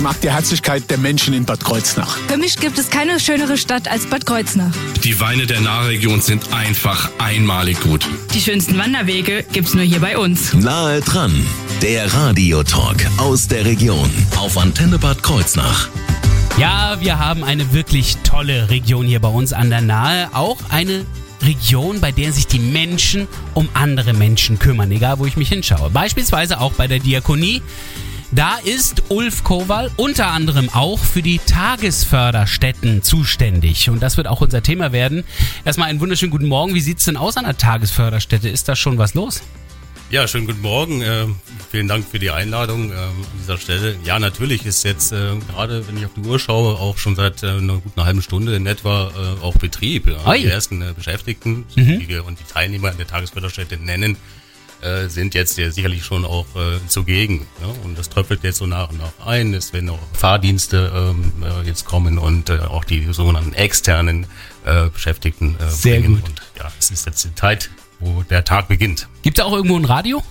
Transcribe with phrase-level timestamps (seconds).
[0.00, 2.16] Ich mag die Herzlichkeit der Menschen in Bad Kreuznach.
[2.26, 4.74] Für mich gibt es keine schönere Stadt als Bad Kreuznach.
[5.04, 8.08] Die Weine der Nahregion sind einfach einmalig gut.
[8.32, 10.54] Die schönsten Wanderwege gibt's nur hier bei uns.
[10.54, 11.46] Nahe dran,
[11.82, 15.90] der Radiotalk aus der Region auf Antenne Bad Kreuznach.
[16.56, 20.30] Ja, wir haben eine wirklich tolle Region hier bei uns an der Nahe.
[20.32, 21.04] Auch eine
[21.42, 25.90] Region, bei der sich die Menschen um andere Menschen kümmern, egal wo ich mich hinschaue.
[25.90, 27.60] Beispielsweise auch bei der Diakonie.
[28.32, 33.90] Da ist Ulf Kowal unter anderem auch für die Tagesförderstätten zuständig.
[33.90, 35.24] Und das wird auch unser Thema werden.
[35.64, 36.74] Erstmal einen wunderschönen guten Morgen.
[36.74, 38.48] Wie sieht's denn aus an der Tagesförderstätte?
[38.48, 39.42] Ist da schon was los?
[40.10, 41.02] Ja, schönen guten Morgen.
[41.02, 41.26] Äh,
[41.72, 43.96] vielen Dank für die Einladung äh, an dieser Stelle.
[44.04, 47.42] Ja, natürlich ist jetzt äh, gerade, wenn ich auf die Uhr schaue, auch schon seit
[47.42, 50.06] äh, einer guten halben Stunde in etwa äh, auch Betrieb.
[50.06, 50.34] Ja.
[50.34, 51.98] Die ersten äh, Beschäftigten, mhm.
[51.98, 54.16] die wir und die Teilnehmer der Tagesförderstätte nennen,
[54.82, 57.46] äh, sind jetzt ja sicherlich schon auch äh, zugegen.
[57.60, 57.68] Ja?
[57.84, 59.54] Und das tröpfelt jetzt so nach und nach ein.
[59.54, 64.26] Es werden auch Fahrdienste ähm, äh, jetzt kommen und äh, auch die sogenannten externen
[64.64, 66.16] äh, Beschäftigten äh, Sehr bringen.
[66.16, 66.28] gut.
[66.28, 69.08] Und ja, es ist jetzt die Zeit, wo der Tag beginnt.
[69.22, 70.22] Gibt es auch irgendwo ein Radio?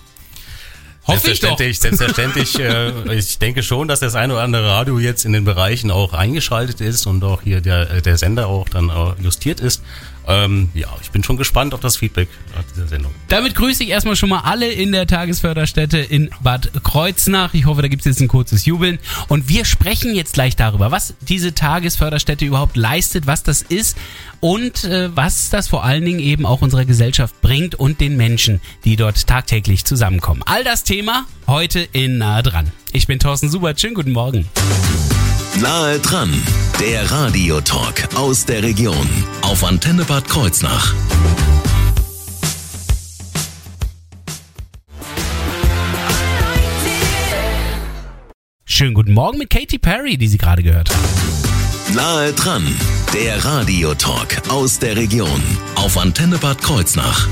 [1.09, 1.57] Hoffe ich doch.
[1.57, 2.59] Selbstverständlich, selbstverständlich.
[3.09, 6.13] äh, ich denke schon, dass das eine oder andere Radio jetzt in den Bereichen auch
[6.13, 9.81] eingeschaltet ist und auch hier der, der Sender auch dann äh, justiert ist.
[10.29, 13.11] Ähm, ja, ich bin schon gespannt auf das Feedback nach dieser Sendung.
[13.29, 17.55] Damit grüße ich erstmal schon mal alle in der Tagesförderstätte in Bad Kreuznach.
[17.55, 18.99] Ich hoffe, da gibt es jetzt ein kurzes Jubeln.
[19.27, 23.97] Und wir sprechen jetzt gleich darüber, was diese Tagesförderstätte überhaupt leistet, was das ist
[24.39, 28.61] und äh, was das vor allen Dingen eben auch unserer Gesellschaft bringt und den Menschen,
[28.85, 30.43] die dort tagtäglich zusammenkommen.
[30.45, 32.71] All das Thema heute in Nahe dran.
[32.93, 33.81] Ich bin Thorsten Subert.
[33.81, 34.47] Schönen guten Morgen.
[35.61, 36.31] Nahe dran,
[36.79, 39.09] der Radiotalk aus der Region
[39.41, 40.93] auf Antenne Bad Kreuznach.
[48.63, 51.48] Schönen guten Morgen mit Katy Perry, die Sie gerade gehört haben.
[51.95, 52.67] Nahe dran,
[53.15, 55.41] der Radiotalk aus der Region
[55.73, 57.27] auf Antenne Bad Kreuznach.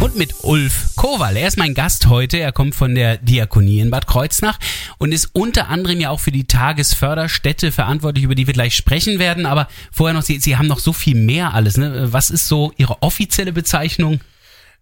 [0.00, 1.36] Und mit Ulf Kowal.
[1.36, 2.38] Er ist mein Gast heute.
[2.38, 4.58] Er kommt von der Diakonie in Bad Kreuznach
[4.98, 9.20] und ist unter anderem ja auch für die Tagesförderstätte verantwortlich, über die wir gleich sprechen
[9.20, 9.46] werden.
[9.46, 11.76] Aber vorher noch, Sie, Sie haben noch so viel mehr alles.
[11.76, 12.12] Ne?
[12.12, 14.18] Was ist so Ihre offizielle Bezeichnung?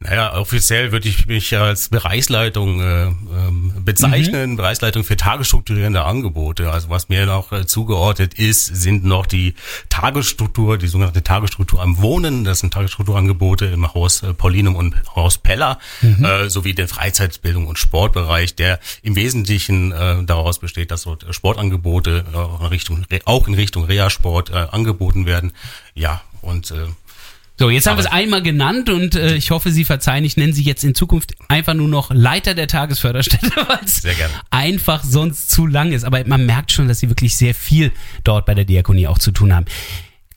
[0.00, 4.56] Naja, offiziell würde ich mich als Bereichsleitung äh, ähm, bezeichnen, mhm.
[4.56, 6.70] Bereichsleitung für tagesstrukturierende Angebote.
[6.70, 9.54] Also was mir noch äh, zugeordnet ist, sind noch die
[9.88, 12.44] Tagesstruktur, die sogenannte Tagesstruktur am Wohnen.
[12.44, 16.24] Das sind Tagesstrukturangebote im Haus äh, Paulinum und Haus Peller, mhm.
[16.24, 22.24] äh, sowie den Freizeitbildung und Sportbereich, der im Wesentlichen äh, daraus besteht, dass dort Sportangebote
[22.32, 25.50] äh, auch in Richtung, auch in Richtung Reha-Sport äh, angeboten werden.
[25.96, 26.86] Ja, und äh,
[27.58, 30.52] so, jetzt haben wir es einmal genannt und äh, ich hoffe, Sie verzeihen, ich nenne
[30.52, 34.02] Sie jetzt in Zukunft einfach nur noch Leiter der Tagesförderstätte, weil es
[34.50, 36.04] einfach sonst zu lang ist.
[36.04, 37.90] Aber man merkt schon, dass Sie wirklich sehr viel
[38.22, 39.66] dort bei der Diakonie auch zu tun haben.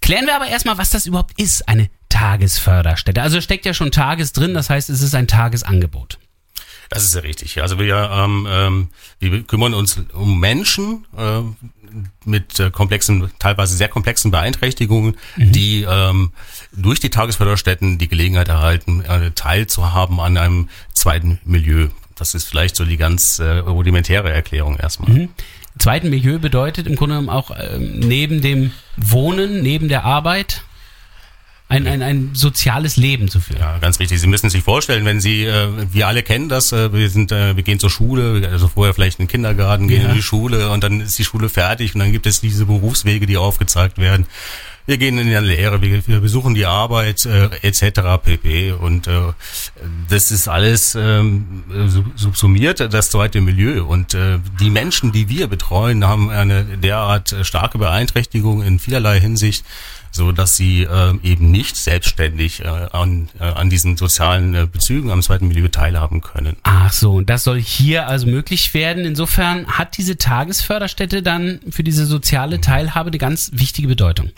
[0.01, 3.21] Klären wir aber erstmal, was das überhaupt ist, eine Tagesförderstätte.
[3.21, 6.17] Also steckt ja schon Tages drin, das heißt, es ist ein Tagesangebot.
[6.91, 7.61] Das ist ja richtig.
[7.61, 8.87] Also wir, ähm, ähm,
[9.19, 11.39] wir kümmern uns um Menschen äh,
[12.25, 15.51] mit äh, komplexen, teilweise sehr komplexen Beeinträchtigungen, mhm.
[15.53, 16.31] die ähm,
[16.73, 21.87] durch die Tagesförderstätten die Gelegenheit erhalten, äh, teilzuhaben an einem zweiten Milieu.
[22.15, 25.11] Das ist vielleicht so die ganz äh, rudimentäre Erklärung erstmal.
[25.11, 25.29] Mhm.
[25.79, 30.65] Zweiten Milieu bedeutet im Grunde genommen auch ähm, neben dem Wohnen, neben der Arbeit
[31.71, 33.59] ein, ein, ein soziales Leben zu führen.
[33.59, 34.19] Ja, ganz richtig.
[34.19, 37.55] Sie müssen sich vorstellen, wenn Sie, äh, wir alle kennen das, äh, wir sind, äh,
[37.55, 40.09] wir gehen zur Schule, also vorher vielleicht in den Kindergarten, gehen ja.
[40.09, 43.25] in die Schule und dann ist die Schule fertig und dann gibt es diese Berufswege,
[43.25, 44.25] die aufgezeigt werden.
[44.85, 48.01] Wir gehen in die Lehre, wir, wir besuchen die Arbeit äh, etc.
[48.21, 48.73] pp.
[48.73, 49.11] Und äh,
[50.09, 51.63] das ist alles ähm,
[52.15, 53.85] subsumiert, das zweite Milieu.
[53.85, 59.63] Und äh, die Menschen, die wir betreuen, haben eine derart starke Beeinträchtigung in vielerlei Hinsicht
[60.11, 65.09] so dass sie äh, eben nicht selbstständig äh, an, äh, an diesen sozialen äh, Bezügen
[65.09, 66.57] am zweiten Milieu teilhaben können.
[66.63, 69.05] Ach so, und das soll hier also möglich werden.
[69.05, 74.31] Insofern hat diese Tagesförderstätte dann für diese soziale Teilhabe eine ganz wichtige Bedeutung.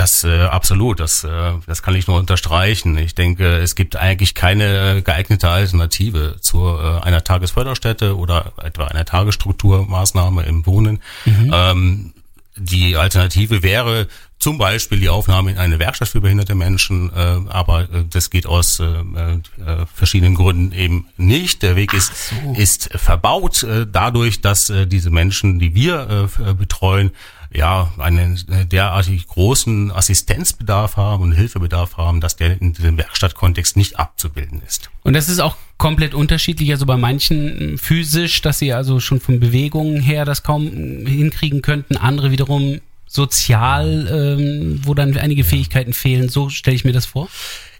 [0.00, 2.96] Das äh, absolut, das, äh, das kann ich nur unterstreichen.
[2.96, 9.04] Ich denke, es gibt eigentlich keine geeignete Alternative zu äh, einer Tagesförderstätte oder etwa einer
[9.04, 11.02] Tagesstrukturmaßnahme im Wohnen.
[11.26, 11.50] Mhm.
[11.52, 12.14] Ähm,
[12.56, 14.08] die Alternative wäre
[14.40, 18.46] zum Beispiel die Aufnahme in eine Werkstatt für behinderte Menschen, äh, aber äh, das geht
[18.46, 21.62] aus äh, äh, verschiedenen Gründen eben nicht.
[21.62, 22.54] Der Weg ist, so.
[22.56, 27.10] ist verbaut äh, dadurch, dass äh, diese Menschen, die wir äh, betreuen,
[27.52, 28.38] ja, einen
[28.70, 34.88] derartig großen Assistenzbedarf haben und Hilfebedarf haben, dass der in diesem Werkstattkontext nicht abzubilden ist.
[35.02, 39.40] Und das ist auch komplett unterschiedlich, also bei manchen physisch, dass sie also schon von
[39.40, 42.80] Bewegungen her das kaum hinkriegen könnten, andere wiederum
[43.10, 44.06] sozial,
[44.38, 46.28] ähm, wo dann einige Fähigkeiten fehlen.
[46.28, 47.28] So stelle ich mir das vor.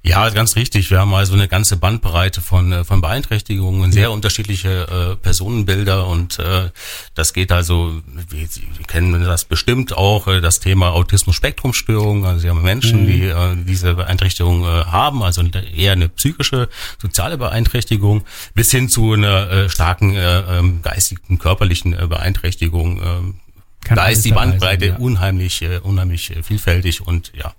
[0.02, 0.90] Ja, ganz richtig.
[0.90, 6.38] Wir haben also eine ganze Bandbreite von, äh, von Beeinträchtigungen, sehr unterschiedliche äh, Personenbilder und
[6.38, 6.70] äh,
[7.14, 8.00] das geht also,
[8.30, 12.24] wir, wir kennen das bestimmt auch, äh, das Thema Autismus-Spektrum-Störung.
[12.24, 13.06] Also wir haben Menschen, mhm.
[13.06, 15.42] die äh, diese Beeinträchtigung äh, haben, also
[15.76, 18.24] eher eine psychische, soziale Beeinträchtigung,
[18.54, 23.02] bis hin zu einer äh, starken äh, ähm, geistigen, körperlichen äh, Beeinträchtigung.
[23.02, 23.49] Äh,
[23.84, 24.96] kann da ist die Bandbreite ja.
[24.96, 27.54] unheimlich, äh, unheimlich äh, vielfältig und ja.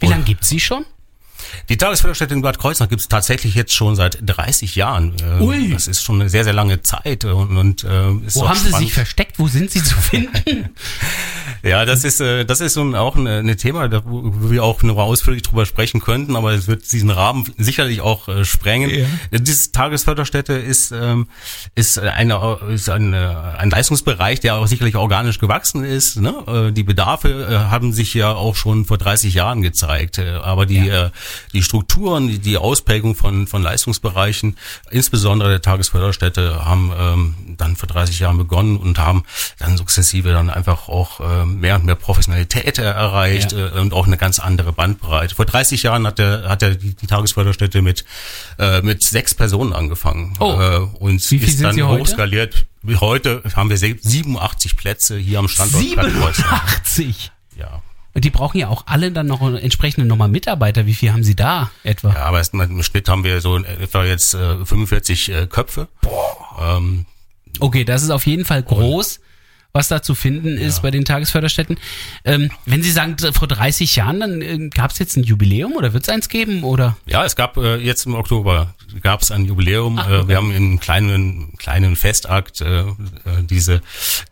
[0.00, 0.84] Wie lange gibt's sie schon?
[1.68, 5.14] Die Tagesförderstätte in Bad Kreuznach gibt es tatsächlich jetzt schon seit 30 Jahren.
[5.20, 5.70] Äh, Ui.
[5.72, 7.24] Das ist schon eine sehr, sehr lange Zeit.
[7.24, 8.76] Und, und äh, ist Wo haben spannend.
[8.76, 9.38] Sie sich versteckt?
[9.38, 10.70] Wo sind Sie zu finden?
[11.62, 14.96] ja, das ist, äh, das ist so auch ein, ein Thema, wo wir auch noch
[14.96, 18.90] ausführlich drüber sprechen könnten, aber es wird diesen Rahmen sicherlich auch äh, sprengen.
[18.90, 19.06] Ja.
[19.38, 21.28] Diese Tagesförderstätte ist, ähm,
[21.74, 26.16] ist, eine, ist ein, ein Leistungsbereich, der auch sicherlich organisch gewachsen ist.
[26.16, 26.72] Ne?
[26.74, 30.18] Die Bedarfe haben sich ja auch schon vor 30 Jahren gezeigt.
[30.18, 31.10] Aber die, ja
[31.52, 34.56] die Strukturen, die, die Ausprägung von, von Leistungsbereichen,
[34.90, 39.24] insbesondere der Tagesförderstätte, haben ähm, dann vor 30 Jahren begonnen und haben
[39.58, 43.68] dann sukzessive dann einfach auch äh, mehr und mehr Professionalität erreicht ja.
[43.68, 45.34] äh, und auch eine ganz andere Bandbreite.
[45.34, 48.04] Vor 30 Jahren hat der, hat der die, die Tagesförderstätte mit,
[48.58, 50.60] äh, mit sechs Personen angefangen oh.
[50.60, 52.66] äh, und Wie viel ist dann hochskaliert.
[53.00, 57.32] Heute haben wir 87 Plätze hier am Standort 87?
[57.56, 57.82] Ja.
[58.14, 60.86] Die brauchen ja auch alle dann noch entsprechende nochmal Mitarbeiter.
[60.86, 62.12] Wie viel haben Sie da etwa?
[62.12, 65.88] Ja, aber im Schnitt haben wir so etwa jetzt äh, 45 äh, Köpfe.
[66.02, 66.78] Boah.
[66.78, 67.06] Ähm,
[67.60, 69.20] okay, das ist auf jeden Fall groß
[69.72, 70.82] was da zu finden ist ja.
[70.82, 71.78] bei den Tagesförderstätten.
[72.24, 75.92] Ähm, wenn Sie sagen, vor 30 Jahren, dann äh, gab es jetzt ein Jubiläum oder
[75.92, 76.64] wird es eins geben?
[76.64, 76.96] Oder?
[77.06, 79.98] Ja, es gab äh, jetzt im Oktober gab es ein Jubiläum.
[79.98, 80.24] Ach, äh, okay.
[80.24, 82.84] äh, wir haben im kleinen kleinen Festakt äh, äh,
[83.42, 83.80] diese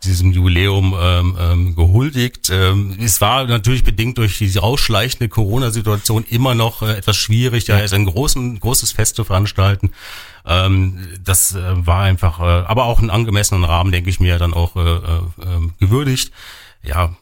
[0.04, 2.50] diesem Jubiläum ähm, ähm, gehuldigt.
[2.50, 7.78] Ähm, es war natürlich bedingt durch diese ausschleichende Corona-Situation immer noch äh, etwas schwierig, da
[7.78, 9.90] ist ein großen großes Fest zu veranstalten.
[10.46, 14.54] Ähm, das äh, war einfach, äh, aber auch einen angemessenen Rahmen, denke ich mir, dann
[14.54, 16.32] auch äh, äh, ähm, gewürdigt.
[16.82, 17.16] Ja,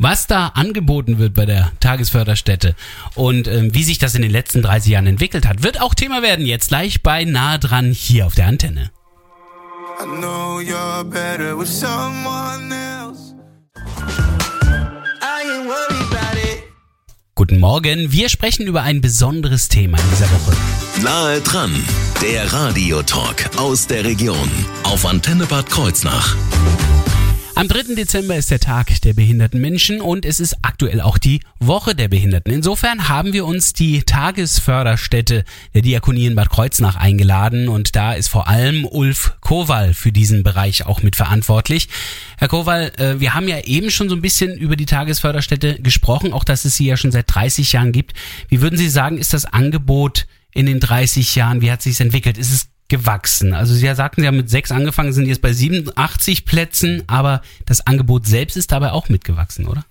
[0.00, 2.74] was da angeboten wird bei der Tagesförderstätte
[3.14, 6.22] und ähm, wie sich das in den letzten 30 Jahren entwickelt hat, wird auch Thema
[6.22, 8.90] werden jetzt gleich bei Nah dran hier auf der Antenne.
[10.00, 13.34] I know you're better with someone else.
[15.20, 16.62] I ain't worried about it.
[17.34, 20.56] Guten Morgen, wir sprechen über ein besonderes Thema in dieser Woche.
[21.02, 21.74] Nahe dran,
[22.22, 24.50] der Radiotalk aus der Region
[24.84, 26.36] auf Antenne Bad Kreuznach.
[27.54, 27.94] Am 3.
[27.94, 32.08] Dezember ist der Tag der behinderten Menschen und es ist aktuell auch die Woche der
[32.08, 32.52] Behinderten.
[32.52, 35.44] Insofern haben wir uns die Tagesförderstätte
[35.74, 40.42] der Diakonie in Bad Kreuznach eingeladen und da ist vor allem Ulf Kowal für diesen
[40.42, 41.88] Bereich auch mit verantwortlich.
[42.38, 46.32] Herr Kowal, äh, wir haben ja eben schon so ein bisschen über die Tagesförderstätte gesprochen,
[46.32, 48.14] auch dass es sie ja schon seit 30 Jahren gibt.
[48.48, 52.38] Wie würden Sie sagen, ist das Angebot in den 30 Jahren, wie hat sich entwickelt?
[52.38, 53.54] Ist es gewachsen.
[53.54, 57.86] Also Sie sagten, Sie haben mit sechs angefangen, sind jetzt bei 87 Plätzen, aber das
[57.86, 59.84] Angebot selbst ist dabei auch mitgewachsen, oder?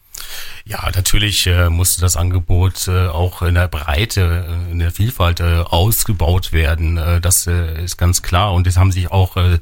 [0.66, 5.40] Ja, natürlich äh, musste das Angebot äh, auch in der Breite, äh, in der Vielfalt
[5.40, 6.98] äh, ausgebaut werden.
[6.98, 8.54] Äh, das äh, ist ganz klar.
[8.54, 9.57] Und es haben sich auch äh,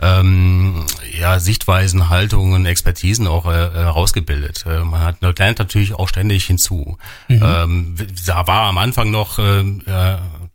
[0.00, 0.86] ähm,
[1.18, 4.64] ja, Sichtweisen, Haltungen, Expertisen auch äh, herausgebildet.
[4.66, 6.98] Äh, man hat lernt natürlich auch ständig hinzu.
[7.28, 7.42] Mhm.
[7.42, 7.96] Ähm,
[8.26, 9.64] da war am Anfang noch äh,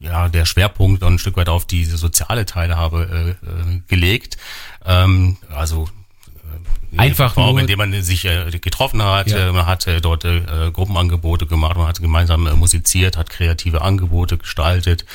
[0.01, 4.37] ja der Schwerpunkt ein Stück weit auf diese soziale Teilhabe äh, äh, gelegt.
[4.85, 5.87] Ähm, also
[6.97, 9.29] Einfach Form, nur, indem man sich äh, getroffen hat.
[9.29, 9.49] Ja.
[9.49, 10.41] Äh, man hat äh, dort äh,
[10.73, 15.05] Gruppenangebote gemacht, man hat gemeinsam äh, musiziert, hat kreative Angebote gestaltet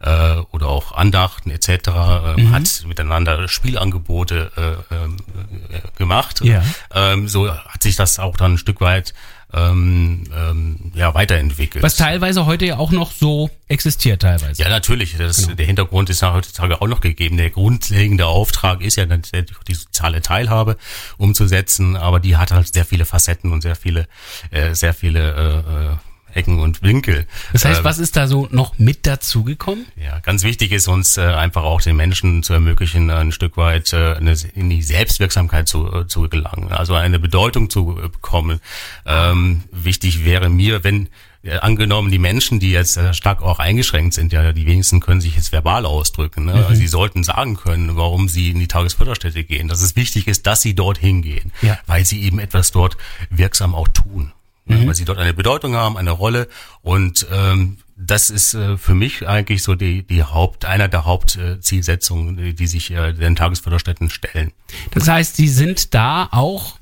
[0.00, 1.68] äh, oder auch Andachten etc.
[1.68, 2.52] Äh, mhm.
[2.52, 6.40] Hat miteinander Spielangebote äh, äh, gemacht.
[6.42, 6.62] Ja.
[6.94, 9.12] Ähm, so hat sich das auch dann ein Stück weit
[9.52, 11.82] ähm, ähm, ja, weiterentwickelt.
[11.82, 14.60] Was teilweise heute ja auch noch so existiert teilweise.
[14.60, 15.16] Ja, natürlich.
[15.16, 15.54] Das, genau.
[15.54, 17.36] Der Hintergrund ist ja heutzutage auch noch gegeben.
[17.36, 20.76] Der grundlegende Auftrag ist ja natürlich die soziale Teilhabe
[21.16, 24.08] umzusetzen, aber die hat halt sehr viele Facetten und sehr viele,
[24.50, 25.96] äh, sehr viele äh,
[26.36, 27.26] Ecken und Winkel.
[27.52, 29.86] Das heißt, Äh, was ist da so noch mit dazugekommen?
[29.96, 33.92] ja, ganz wichtig ist uns äh, einfach auch den Menschen zu ermöglichen, ein Stück weit
[33.92, 38.60] äh, eine, in die Selbstwirksamkeit zu, äh, zu gelangen, also eine Bedeutung zu äh, bekommen.
[39.04, 41.08] Ähm, wichtig wäre mir, wenn
[41.42, 45.20] äh, angenommen die Menschen, die jetzt äh, stark auch eingeschränkt sind, ja, die wenigsten können
[45.20, 46.46] sich jetzt verbal ausdrücken.
[46.46, 46.54] Ne?
[46.54, 49.68] Also sie sollten sagen können, warum sie in die Tagesförderstätte gehen.
[49.68, 51.78] Dass es wichtig ist, dass sie dorthin gehen, Ja.
[51.86, 52.96] weil sie eben etwas dort
[53.30, 54.32] wirksam auch tun.
[54.66, 54.86] Ne?
[54.86, 56.48] Weil sie dort eine Bedeutung haben, eine Rolle
[56.82, 62.36] und ähm, das ist äh, für mich eigentlich so die, die Haupt, einer der Hauptzielsetzungen,
[62.36, 64.52] die, die sich äh, den Tagesförderstätten stellen.
[64.90, 66.78] Das heißt, Sie sind da auch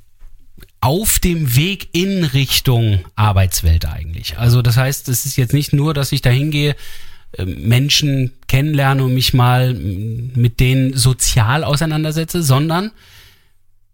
[0.80, 4.38] auf dem Weg in Richtung Arbeitswelt eigentlich.
[4.38, 6.74] Also das heißt, es ist jetzt nicht nur, dass ich da hingehe,
[7.32, 12.90] äh, Menschen kennenlerne und mich mal mit denen sozial auseinandersetze, sondern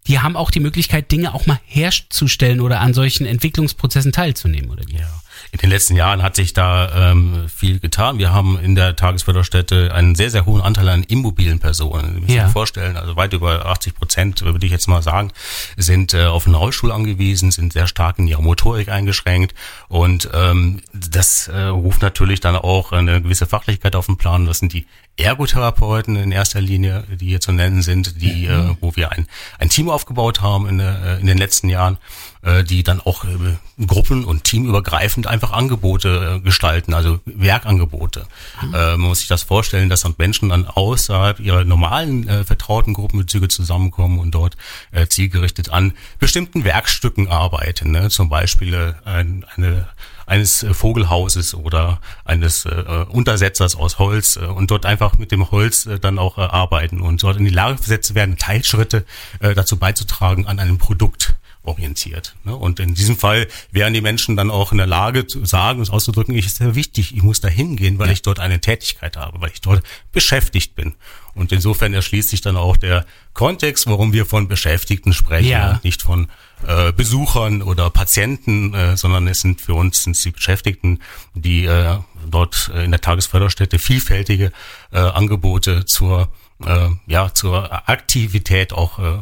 [0.07, 4.83] die haben auch die Möglichkeit, Dinge auch mal herzustellen oder an solchen Entwicklungsprozessen teilzunehmen, oder
[4.87, 4.97] wie?
[4.97, 5.20] Ja.
[5.53, 8.17] In den letzten Jahren hat sich da ähm, viel getan.
[8.17, 12.13] Wir haben in der Tagesförderstätte einen sehr, sehr hohen Anteil an immobilen Personen.
[12.13, 12.45] Sie müssen Ja.
[12.45, 15.31] sich vorstellen, also weit über 80 Prozent, würde ich jetzt mal sagen,
[15.75, 19.53] sind äh, auf den Rollstuhl angewiesen, sind sehr stark in ihrer Motorik eingeschränkt.
[19.89, 24.45] Und ähm, das äh, ruft natürlich dann auch eine gewisse Fachlichkeit auf den Plan.
[24.45, 24.85] Das sind die
[25.17, 29.27] Ergotherapeuten in erster Linie, die hier zu nennen sind, die, äh, wo wir ein,
[29.59, 31.97] ein Team aufgebaut haben in, äh, in den letzten Jahren,
[32.43, 38.25] äh, die dann auch äh, gruppen- und teamübergreifend einfach Angebote äh, gestalten, also Werkangebote.
[38.61, 42.93] Äh, man muss sich das vorstellen, dass dann Menschen dann außerhalb ihrer normalen äh, vertrauten
[42.93, 44.57] Gruppenbezüge zusammenkommen und dort
[44.91, 47.91] äh, zielgerichtet an bestimmten Werkstücken arbeiten.
[47.91, 48.09] Ne?
[48.09, 49.87] Zum Beispiel äh, ein, eine
[50.31, 55.51] eines äh, Vogelhauses oder eines äh, Untersetzers aus Holz äh, und dort einfach mit dem
[55.51, 59.05] Holz äh, dann auch äh, arbeiten und dort in die Lage versetzt werden, Teilschritte
[59.39, 62.35] äh, dazu beizutragen an einem Produkt orientiert.
[62.43, 62.55] Ne?
[62.55, 65.89] Und in diesem Fall wären die Menschen dann auch in der Lage zu sagen und
[65.91, 69.41] auszudrücken, ich ist sehr wichtig, ich muss da hingehen, weil ich dort eine Tätigkeit habe,
[69.41, 70.93] weil ich dort beschäftigt bin.
[71.33, 75.79] Und insofern erschließt sich dann auch der Kontext, warum wir von Beschäftigten sprechen Ja.
[75.83, 76.27] nicht von
[76.67, 80.99] äh, Besuchern oder Patienten, äh, sondern es sind für uns sind die Beschäftigten,
[81.33, 81.97] die äh,
[82.29, 84.51] dort in der Tagesförderstätte vielfältige
[84.91, 86.27] äh, Angebote zur
[86.65, 89.19] äh, ja zur Aktivität auch äh,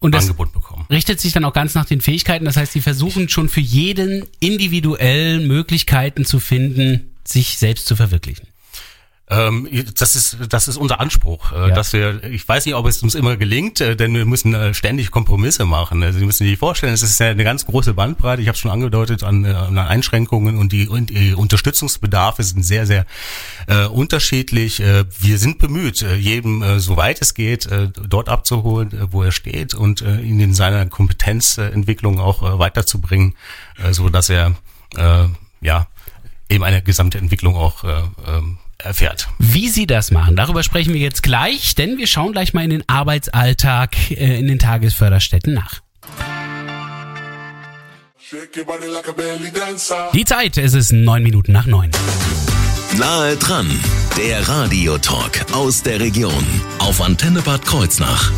[0.00, 0.86] Und das- Angebot bekommen.
[0.90, 2.44] richtet sich dann auch ganz nach den Fähigkeiten.
[2.44, 8.46] Das heißt, sie versuchen schon für jeden individuell Möglichkeiten zu finden, sich selbst zu verwirklichen.
[9.30, 9.68] Ähm,
[9.98, 11.74] das ist das ist unser Anspruch, äh, Ja.
[11.74, 12.24] dass wir.
[12.24, 15.66] Ich weiß nicht, ob es uns immer gelingt, äh, denn wir müssen äh, ständig Kompromisse
[15.66, 16.02] machen.
[16.02, 18.40] Also Sie müssen sich vorstellen, es ist ja eine ganz große Bandbreite.
[18.40, 22.86] Ich habe schon angedeutet an, äh, an Einschränkungen und die, und die Unterstützungsbedarfe sind sehr
[22.86, 23.04] sehr
[23.66, 24.80] äh, unterschiedlich.
[24.80, 27.68] Äh, wir sind bemüht, jedem äh, soweit es geht
[28.08, 33.34] dort abzuholen, wo er steht und ihn in seiner Kompetenzentwicklung auch weiterzubringen,
[33.90, 34.54] so dass er
[35.60, 35.86] ja
[36.48, 39.28] eben eine gesamte Entwicklung auch äh, ähm, erfährt.
[39.38, 42.70] Wie Sie das machen, darüber sprechen wir jetzt gleich, denn wir schauen gleich mal in
[42.70, 45.80] den Arbeitsalltag äh, in den Tagesförderstätten nach.
[50.12, 51.90] Die Zeit, es ist neun Minuten nach neun.
[52.98, 53.68] Nahe dran,
[54.16, 56.44] der Radiotalk aus der Region
[56.78, 58.32] auf Antenne Bad Kreuznach.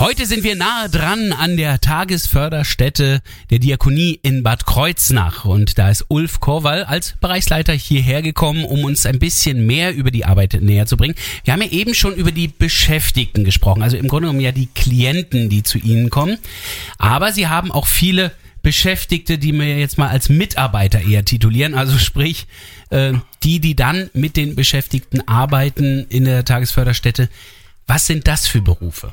[0.00, 5.90] Heute sind wir nahe dran an der Tagesförderstätte der Diakonie in Bad Kreuznach und da
[5.90, 10.56] ist Ulf Korwall als Bereichsleiter hierher gekommen, um uns ein bisschen mehr über die Arbeit
[10.60, 11.16] näher zu bringen.
[11.42, 14.68] Wir haben ja eben schon über die Beschäftigten gesprochen, also im Grunde genommen ja die
[14.72, 16.38] Klienten, die zu Ihnen kommen,
[16.98, 18.30] aber Sie haben auch viele
[18.62, 22.46] Beschäftigte, die wir jetzt mal als Mitarbeiter eher titulieren, also sprich
[22.90, 27.28] äh, die, die dann mit den Beschäftigten arbeiten in der Tagesförderstätte.
[27.88, 29.10] Was sind das für Berufe?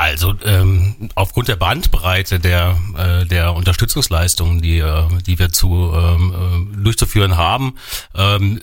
[0.00, 6.70] Also ähm, aufgrund der Bandbreite der äh, der Unterstützungsleistungen, die äh, die wir zu ähm,
[6.78, 7.74] äh, durchzuführen haben,
[8.14, 8.60] ähm,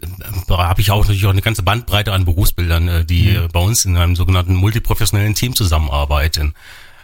[0.49, 3.83] habe ich auch natürlich auch eine ganze Bandbreite an Berufsbildern, äh, die äh, bei uns
[3.83, 6.55] in einem sogenannten multiprofessionellen Team zusammenarbeiten.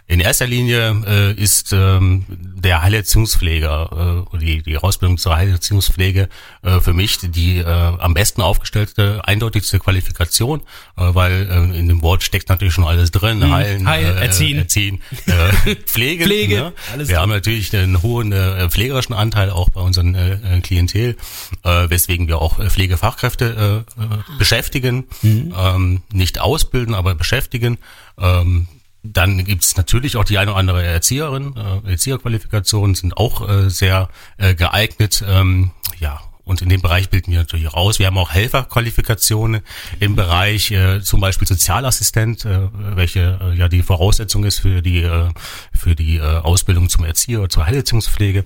[0.08, 6.28] In erster Linie äh, ist ähm, der Heilerziehungspfleger äh, die, die Ausbildung zur Heilerziehungspflege
[6.62, 10.60] äh, für mich die äh, am besten aufgestellte, eindeutigste Qualifikation,
[10.98, 13.48] äh, weil äh, in dem Wort steckt natürlich schon alles drin.
[13.50, 14.58] Heilen, Heil, äh, erziehen.
[14.58, 16.24] erziehen äh, Pflege.
[16.24, 16.72] Pflege, Ne?
[16.92, 17.22] alles Wir drin.
[17.22, 21.16] haben natürlich einen hohen äh, pflegerischen Anteil auch bei unseren äh, Klientel,
[21.62, 24.06] äh, weswegen wir auch äh, Pflegefachkräfte äh, äh,
[24.38, 25.54] beschäftigen, Mhm.
[25.56, 27.78] ähm, nicht ausbilden, aber beschäftigen.
[28.18, 28.66] Ähm,
[29.02, 31.54] dann gibt es natürlich auch die eine oder andere Erzieherin.
[31.56, 37.32] Äh, Erzieherqualifikationen sind auch äh, sehr äh, geeignet, ähm, ja, und in dem Bereich bilden
[37.32, 37.98] wir natürlich auch aus.
[37.98, 39.62] Wir haben auch Helferqualifikationen
[40.00, 45.02] im Bereich äh, zum Beispiel Sozialassistent, äh, welche äh, ja die Voraussetzung ist für die
[45.02, 45.28] äh,
[45.72, 48.44] für die äh, Ausbildung zum Erzieher oder zur Heilerziehungspflege.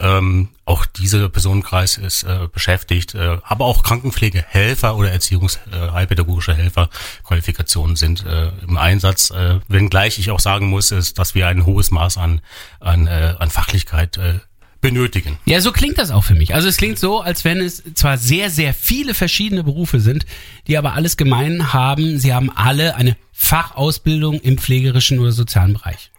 [0.00, 6.54] Ähm, auch dieser Personenkreis ist äh, beschäftigt, äh, aber auch Krankenpflegehelfer oder Erziehungs-, äh, heilpädagogische
[6.54, 6.88] Helfer
[7.24, 9.30] Qualifikationen sind äh, im Einsatz.
[9.30, 12.42] Äh, wenngleich ich auch sagen muss, ist, dass wir ein hohes Maß an
[12.78, 14.34] an, äh, an Fachlichkeit äh,
[14.80, 15.38] benötigen.
[15.44, 16.54] Ja, so klingt das auch für mich.
[16.54, 20.24] Also es klingt so, als wenn es zwar sehr, sehr viele verschiedene Berufe sind,
[20.66, 26.10] die aber alles gemein haben, sie haben alle eine Fachausbildung im pflegerischen oder sozialen Bereich.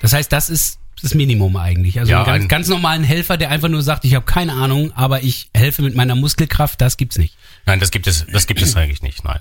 [0.00, 1.98] Das heißt, das ist das Minimum eigentlich.
[2.00, 4.54] Also Ja, einen ganz, ein- ganz normalen Helfer, der einfach nur sagt, ich habe keine
[4.54, 7.36] Ahnung, aber ich helfe mit meiner Muskelkraft, das gibt's nicht.
[7.66, 9.22] Nein, das gibt es, das gibt es eigentlich nicht.
[9.24, 9.38] Nein.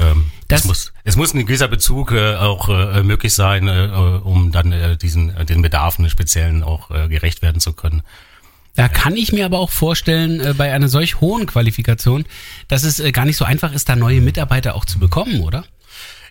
[0.00, 3.88] Ähm, Das- es muss, es muss ein gewisser Bezug äh, auch äh, möglich sein, äh,
[4.22, 8.02] um dann äh, diesen äh, den Bedarfen speziellen auch äh, gerecht werden zu können.
[8.74, 12.26] Da kann ich mir aber auch vorstellen, äh, bei einer solch hohen Qualifikation,
[12.68, 15.64] dass es äh, gar nicht so einfach ist, da neue Mitarbeiter auch zu bekommen, oder?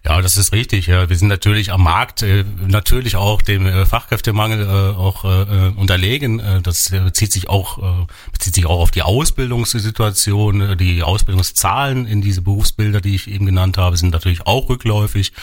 [0.06, 0.86] Ja, das ist richtig.
[0.86, 1.10] Ja.
[1.10, 6.40] Wir sind natürlich am Markt äh, natürlich auch dem äh, Fachkräftemangel äh, auch äh, unterlegen.
[6.40, 10.62] Äh, das äh, bezieht sich auch äh, bezieht sich auch auf die Ausbildungssituation.
[10.62, 15.34] Äh, die Ausbildungszahlen in diese Berufsbilder, die ich eben genannt habe, sind natürlich auch rückläufig.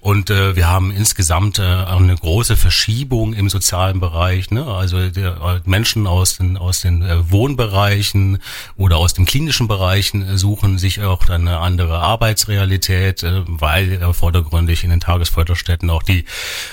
[0.00, 4.50] Und äh, wir haben insgesamt äh, eine große Verschiebung im sozialen Bereich.
[4.50, 4.66] Ne?
[4.66, 8.38] Also der, äh, Menschen aus den aus den äh, Wohnbereichen
[8.76, 13.99] oder aus den klinischen Bereichen äh, suchen sich auch dann eine andere Arbeitsrealität, äh, weil
[14.00, 16.24] äh, vordergründig in den Tagesförderstätten auch die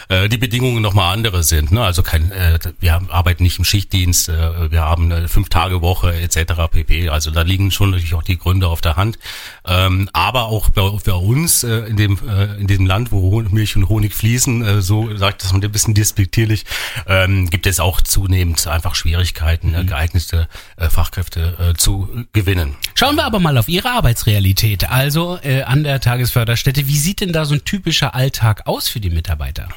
[0.10, 1.72] äh, die Bedingungen nochmal andere sind.
[1.72, 1.84] Ne?
[1.84, 6.14] Also kein, äh, wir arbeiten nicht im Schichtdienst, äh, wir haben eine fünf Tage Woche
[6.14, 6.54] etc.
[6.72, 7.10] pp.
[7.10, 9.20] Also da liegen schon natürlich auch die Gründe auf der Hand.
[9.66, 13.52] Ähm, aber auch bei, bei uns äh, in dem äh, in diesem Land, wo Hon-
[13.52, 16.66] Milch und Honig fließen, äh, so sagt das man ein bisschen despektierlich,
[17.08, 22.76] ähm, gibt es auch zunehmend einfach Schwierigkeiten, äh, geeignete äh, Fachkräfte äh, zu gewinnen.
[22.96, 26.88] Schauen wir aber mal auf Ihre Arbeitsrealität, also äh, an der Tagesförderstätte.
[26.88, 29.70] Wie sieht denn da so ein typischer Alltag aus für die Mitarbeiter?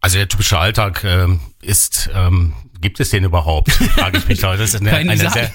[0.00, 2.54] Also der typische Alltag ähm, ist, ähm,
[2.86, 3.72] gibt es den überhaupt?
[3.98, 4.38] Frage ich mich.
[4.38, 4.56] da.
[4.56, 5.50] Das ist eine, eine sehr,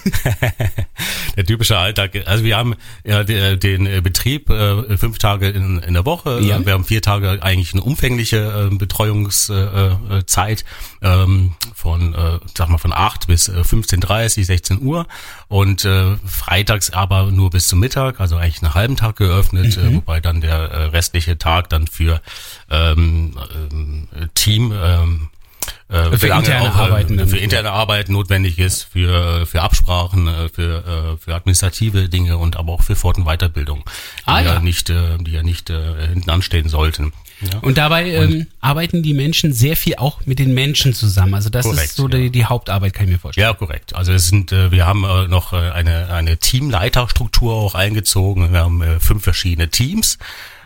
[1.38, 2.11] der typische Alltag.
[2.25, 6.41] Also wir haben ja de- den äh, Betrieb äh, fünf Tage in, in der Woche.
[6.41, 6.63] Ja.
[6.65, 10.65] Wir haben vier Tage eigentlich eine umfängliche äh, Betreuungszeit äh, äh, Zeit,
[11.01, 15.07] ähm, von, äh, sag mal, von 8 bis äh, 15.30, 16 Uhr
[15.47, 19.88] und äh, freitags aber nur bis zum Mittag, also eigentlich einen halben Tag geöffnet, Mhm.
[19.88, 22.21] äh, wobei dann der äh, restliche Tag dann für
[22.69, 23.38] ähm,
[23.71, 25.29] ähm, Team ähm,
[25.89, 30.50] äh, Für interne auch, äh, Arbeiten für interne Arbeit notwendig ist, für, für Absprachen, äh,
[30.50, 34.53] für, äh, für administrative Dinge und aber auch für Fort- und Weiterbildung, die Ah, ja.
[34.53, 37.12] ja nicht, die ja nicht äh, hinten anstehen sollten.
[37.41, 37.60] Ja.
[37.60, 41.34] Und dabei ähm, arbeiten die Menschen sehr viel auch mit den Menschen zusammen.
[41.34, 42.18] Also das Korrekt, ist so ja.
[42.18, 43.48] die, die Hauptarbeit, kann ich mir vorstellen.
[43.48, 43.96] Ja, korrekt.
[43.96, 48.53] Also es sind, äh, wir haben äh, noch eine, eine Teamleiterstruktur auch eingezogen.
[48.53, 50.20] Wir haben äh, fünf verschiedene Teams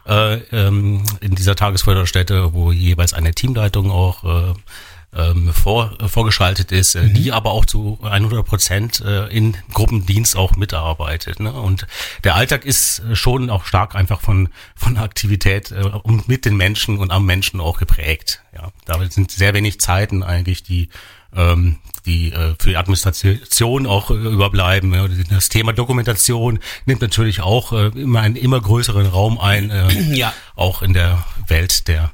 [0.08, 4.54] äh, ähm, in dieser Tagesförderstätte, wo jeweils eine Teamleitung auch äh,
[5.16, 10.36] ähm, vor, äh, vorgeschaltet ist, äh, die aber auch zu 100 Prozent äh, in Gruppendienst
[10.36, 11.40] auch mitarbeitet.
[11.40, 11.54] Ne?
[11.54, 11.88] Und
[12.24, 16.58] der Alltag ist äh, schon auch stark einfach von von Aktivität äh, und mit den
[16.58, 18.42] Menschen und am Menschen auch geprägt.
[18.54, 20.90] Ja, da sind sehr wenig Zeiten eigentlich, die
[21.36, 24.94] ähm, die äh, für die Administration auch äh, überbleiben.
[24.94, 29.92] Ja, Das Thema Dokumentation nimmt natürlich auch äh, immer einen immer größeren Raum ein, äh,
[30.14, 30.34] Ja.
[30.56, 32.12] auch in der Welt der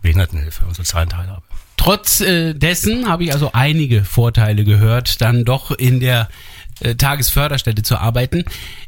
[0.00, 1.42] Behindertenhilfe und sozialen Teilhabe.
[1.82, 6.28] Trotz äh, dessen habe ich also einige Vorteile gehört, dann doch in der
[6.78, 8.44] äh, Tagesförderstätte zu arbeiten.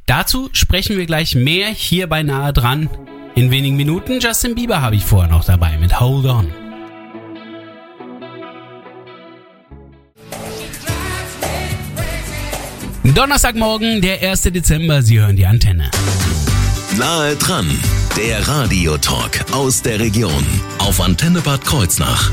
[0.06, 2.88] Dazu sprechen wir gleich mehr hier bei Nahe dran.
[3.34, 6.52] In wenigen Minuten Justin Bieber habe ich vorher noch dabei mit Hold On.
[13.02, 14.42] Donnerstagmorgen, der 1.
[14.42, 15.90] Dezember, Sie hören die Antenne.
[16.96, 17.66] Nahe dran,
[18.16, 20.44] der Radiotalk aus der Region
[20.84, 22.30] auf Antenne Bad Kreuznach.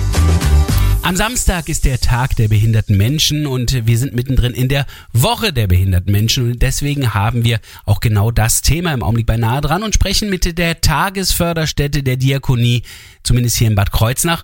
[1.03, 5.53] Am Samstag ist der Tag der behinderten Menschen und wir sind mittendrin in der Woche
[5.53, 9.61] der behinderten Menschen und deswegen haben wir auch genau das Thema im Augenblick bei nahe
[9.61, 12.83] dran und sprechen mit der Tagesförderstätte der Diakonie,
[13.23, 14.43] zumindest hier in Bad Kreuznach.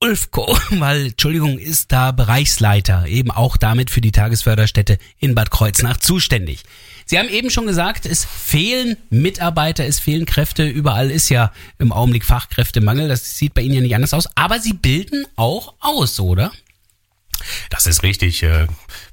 [0.00, 5.96] Ulfko, weil, Entschuldigung, ist da Bereichsleiter, eben auch damit für die Tagesförderstätte in Bad Kreuznach
[5.96, 6.62] zuständig.
[7.08, 11.92] Sie haben eben schon gesagt, es fehlen Mitarbeiter, es fehlen Kräfte, überall ist ja im
[11.92, 16.18] Augenblick Fachkräftemangel, das sieht bei Ihnen ja nicht anders aus, aber Sie bilden auch aus,
[16.18, 16.50] oder?
[17.70, 18.42] Das ist richtig.
[18.42, 18.66] äh,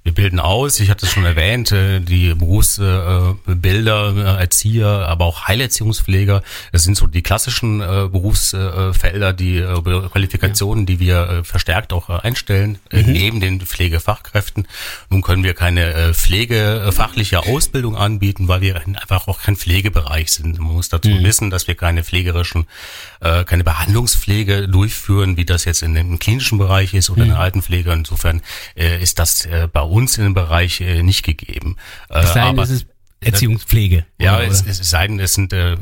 [0.04, 6.44] Wir bilden aus, ich hatte es schon erwähnt, äh, die Berufsbilder, Erzieher, aber auch Heilerziehungspfleger.
[6.72, 12.10] Das sind so die klassischen äh, Berufsfelder, die äh, Qualifikationen, die wir äh, verstärkt auch
[12.10, 14.68] äh, einstellen, äh, neben den Pflegefachkräften.
[15.10, 20.60] Nun können wir keine äh, pflegefachliche Ausbildung anbieten, weil wir einfach auch kein Pflegebereich sind.
[20.60, 22.66] Man muss dazu wissen, dass wir keine pflegerischen,
[23.24, 27.40] äh, keine Behandlungspflege durchführen, wie das jetzt in dem klinischen Bereich ist oder in der
[27.40, 27.92] Altenpflege.
[27.92, 28.42] Insofern
[28.76, 31.78] äh, ist das äh, bei uns in dem Bereich äh, nicht gegeben.
[32.10, 32.86] Äh, Es sei denn, aber- es ist
[33.26, 34.06] Erziehungspflege.
[34.20, 35.76] ja, oder, es, es sei denn, es sind, äh,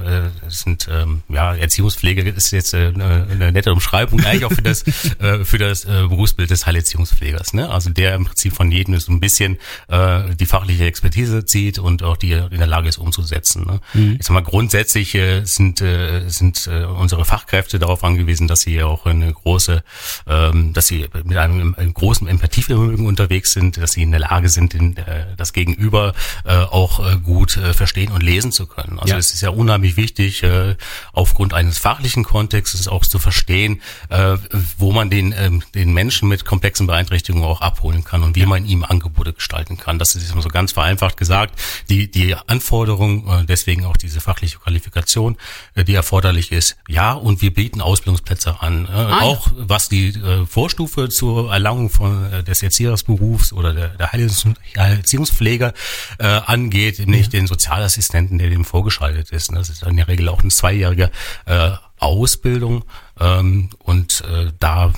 [0.47, 4.61] es sind ähm, ja, Erziehungspflege ist jetzt äh, eine, eine nette Umschreibung eigentlich auch für
[4.61, 4.83] das,
[5.19, 7.53] äh, für das äh, Berufsbild des Heilerziehungspflegers.
[7.53, 7.69] Ne?
[7.69, 12.03] Also der im Prinzip von jedem so ein bisschen äh, die fachliche Expertise zieht und
[12.03, 13.65] auch die in der Lage ist umzusetzen.
[13.65, 13.79] Ne?
[13.93, 14.13] Mhm.
[14.13, 19.05] Jetzt mal grundsätzlich äh, sind, äh, sind äh, unsere Fachkräfte darauf angewiesen, dass sie auch
[19.05, 19.83] eine große,
[20.27, 24.49] ähm, dass sie mit einem, einem großen Empathievermögen unterwegs sind, dass sie in der Lage
[24.49, 26.13] sind, den, äh, das Gegenüber
[26.45, 28.99] äh, auch äh, gut äh, verstehen und lesen zu können.
[28.99, 29.17] Also Ja.
[29.17, 30.75] es ist ja unheimlich wichtig, äh,
[31.13, 34.35] aufgrund eines fachlichen Kontextes auch zu verstehen, äh,
[34.77, 38.65] wo man den, ähm, den Menschen mit komplexen Beeinträchtigungen auch abholen kann und wie man
[38.65, 39.97] ihm Angebote gestalten kann.
[39.97, 41.57] Das ist immer so ganz vereinfacht gesagt.
[41.89, 45.37] Die, die Anforderung, äh, deswegen auch diese fachliche Qualifikation,
[45.75, 48.87] äh, die erforderlich ist, ja, und wir bieten Ausbildungsplätze an.
[48.87, 49.21] Äh, ja.
[49.21, 54.45] auch was die äh, Vorstufe zur Erlangung von äh, des Erziehersberufs oder der, der Heilungs-
[54.75, 55.73] Erziehungspfleger
[56.19, 59.51] äh, angeht, nämlich den Sozialassistenten, der dem vorgeschaltet ist.
[59.53, 61.11] Das ist in der Regel auch eine zweijährige
[61.45, 62.83] äh, Ausbildung
[63.19, 64.91] ähm, und äh, da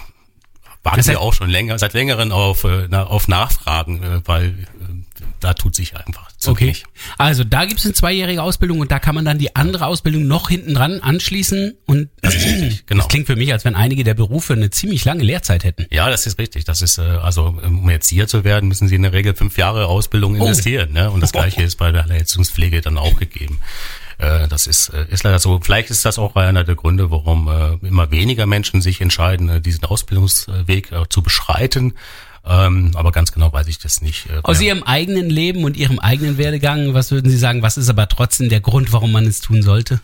[0.83, 4.47] warten Das heißt- wir auch schon länger, seit längerem auf, äh, auf Nachfragen, äh, weil
[4.49, 6.65] äh, da tut sich einfach Okay.
[6.65, 6.84] wenig.
[7.17, 10.27] Also da gibt es eine zweijährige Ausbildung und da kann man dann die andere Ausbildung
[10.27, 12.36] noch hinten dran anschließen und das,
[12.86, 13.08] genau.
[13.08, 15.86] klingt für mich, als wenn einige der Berufe eine ziemlich lange Lehrzeit hätten.
[15.91, 16.65] Ja, das ist richtig.
[16.65, 19.88] Das ist äh, also um Erzieher zu werden, müssen Sie in der Regel fünf Jahre
[19.88, 20.93] Ausbildung investieren.
[20.93, 21.10] Ne?
[21.12, 23.60] Und das Gleiche ist bei der Erziehungspflege dann auch gegeben.
[24.17, 25.60] Äh, Das ist, äh, ist leider so.
[25.62, 27.49] Vielleicht ist das auch einer der Gründe, warum
[27.82, 31.93] immer weniger Menschen sich entscheiden, diesen Ausbildungsweg zu beschreiten.
[32.45, 34.27] Ähm, aber ganz genau weiß ich das nicht.
[34.27, 34.67] Äh, Aus ja.
[34.67, 38.49] Ihrem eigenen Leben und Ihrem eigenen Werdegang, was würden Sie sagen, was ist aber trotzdem
[38.49, 40.01] der Grund, warum man es tun sollte?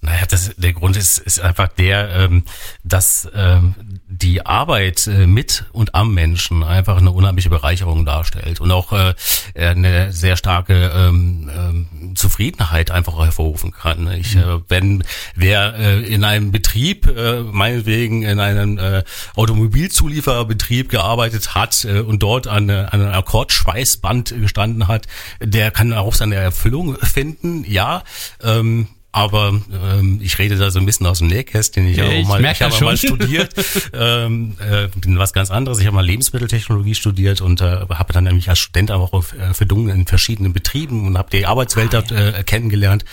[0.00, 2.44] Naja, das, der Grund ist, ist einfach der, ähm,
[2.84, 3.74] dass ähm,
[4.06, 9.14] die Arbeit äh, mit und am Menschen einfach eine unheimliche Bereicherung darstellt und auch äh,
[9.56, 14.08] eine sehr starke ähm, ähm, Zufriedenheit einfach hervorrufen kann.
[14.12, 15.02] Ich, äh, wenn
[15.34, 19.02] wer äh, in einem Betrieb, äh, meinetwegen in einem äh,
[19.34, 25.08] Automobilzuliefererbetrieb gearbeitet hat äh, und dort an, äh, an einem Akkordschweißband gestanden hat,
[25.40, 28.04] der kann auch seine Erfüllung finden, ja.
[28.44, 31.88] Ähm, aber ähm, ich rede da so ein bisschen aus dem Nähkästchen.
[31.88, 33.16] Ich habe Ich auch mal, ich habe das mal schon.
[33.18, 33.54] studiert,
[33.94, 35.80] ähm, äh, was ganz anderes.
[35.80, 39.54] Ich habe mal Lebensmitteltechnologie studiert und äh, habe dann nämlich als Student auch auf, äh,
[39.54, 43.04] verdungen in verschiedenen Betrieben und habe die Arbeitswelt dort äh, kennengelernt,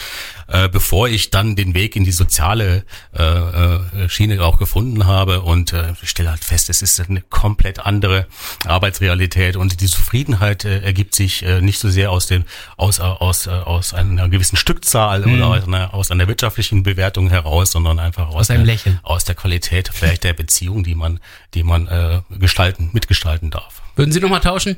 [0.47, 2.83] äh, bevor ich dann den Weg in die soziale
[3.17, 5.41] äh, äh, Schiene auch gefunden habe.
[5.41, 8.27] Und äh, ich stelle halt fest, es ist eine komplett andere
[8.65, 12.43] Arbeitsrealität und die Zufriedenheit äh, ergibt sich äh, nicht so sehr aus dem
[12.77, 17.71] aus aus äh, aus einer gewissen Stückzahl oder aus einer, aus einer wirtschaftlichen Bewertung heraus,
[17.71, 18.99] sondern einfach aus, Aus einem der, Lächeln.
[19.03, 21.19] aus der Qualität vielleicht der Beziehung, die man
[21.53, 23.81] die man äh, gestalten mitgestalten darf.
[23.95, 24.75] Würden Sie nochmal tauschen?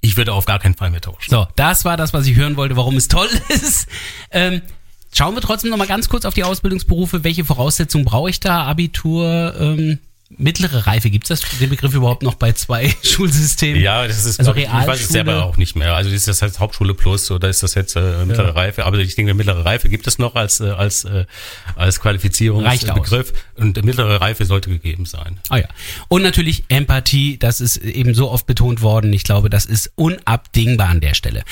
[0.00, 1.30] Ich würde auf gar keinen Fall mehr tauschen.
[1.30, 3.86] So, das war das, was ich hören wollte, warum es toll ist.
[4.30, 4.62] Ähm,
[5.12, 7.24] schauen wir trotzdem noch mal ganz kurz auf die Ausbildungsberufe.
[7.24, 8.64] Welche Voraussetzungen brauche ich da?
[8.64, 9.98] Abitur, ähm,
[10.38, 11.10] mittlere Reife.
[11.10, 13.80] Gibt es den Begriff überhaupt noch bei zwei Schulsystemen?
[13.80, 15.08] Ja, das ist, Also glaub ich, weiß es Realschule?
[15.12, 15.94] selber auch nicht mehr.
[15.94, 18.84] Also ist das jetzt Hauptschule Plus oder ist das jetzt äh, mittlere Reife?
[18.84, 21.26] Aber ich denke, mittlere Reife gibt es noch als, äh, als, äh,
[21.76, 22.00] als.
[22.02, 23.32] Qualifizierungsbegriff.
[23.56, 25.38] Und mittlere Reife sollte gegeben sein.
[25.48, 25.68] Ah ja.
[26.08, 29.12] Und natürlich Empathie, das ist eben so oft betont worden.
[29.12, 31.42] Ich glaube, das ist unabdingbar an der Stelle.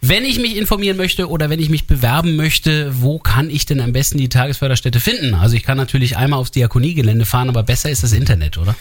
[0.00, 3.80] Wenn ich mich informieren möchte oder wenn ich mich bewerben möchte, wo kann ich denn
[3.80, 5.34] am besten die Tagesförderstätte finden?
[5.34, 8.27] Also ich kann natürlich einmal aufs Diakoniegelände fahren, aber besser ist das Internet,
[8.58, 8.74] oder?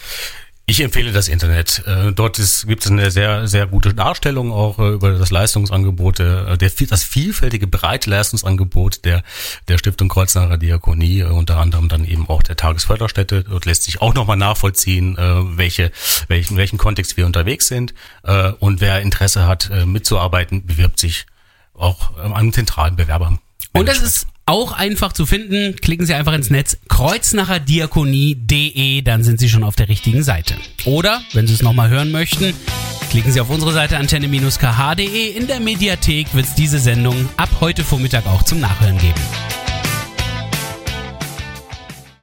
[0.70, 1.82] Ich empfehle das Internet.
[1.88, 6.20] Äh, Dort ist, gibt es eine sehr, sehr gute Darstellung auch äh, über das Leistungsangebot,
[6.20, 9.24] äh, der, das vielfältige, breite Leistungsangebot der,
[9.70, 13.46] der Stiftung Kreuznacher Diakonie, unter anderem dann eben auch der Tagesförderstätte.
[13.46, 15.16] Dort lässt sich auch nochmal nachvollziehen,
[15.56, 15.92] welche,
[16.28, 17.94] welchen, welchen Kontext wir unterwegs sind.
[18.60, 21.26] Und wer Interesse hat, mitzuarbeiten, bewirbt sich
[21.74, 23.40] auch ähm, an zentralen Bewerbern.
[23.74, 25.76] Und das ist auch einfach zu finden.
[25.76, 30.56] Klicken Sie einfach ins Netz kreuznacherdiakonie.de, dann sind Sie schon auf der richtigen Seite.
[30.86, 32.56] Oder, wenn Sie es nochmal hören möchten,
[33.12, 35.38] klicken Sie auf unsere Seite antenne-kh.de.
[35.38, 39.22] In der Mediathek wird es diese Sendung ab heute Vormittag auch zum Nachhören geben.